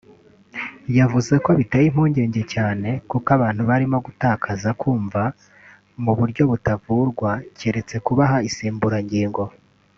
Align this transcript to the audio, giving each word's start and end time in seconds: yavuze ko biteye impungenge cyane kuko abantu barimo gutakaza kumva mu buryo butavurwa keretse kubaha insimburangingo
yavuze 0.97 1.33
ko 1.45 1.49
biteye 1.59 1.85
impungenge 1.89 2.41
cyane 2.53 2.89
kuko 3.09 3.27
abantu 3.37 3.61
barimo 3.69 3.97
gutakaza 4.05 4.69
kumva 4.81 5.21
mu 6.03 6.11
buryo 6.17 6.43
butavurwa 6.51 7.31
keretse 7.57 7.95
kubaha 8.05 8.37
insimburangingo 8.47 9.41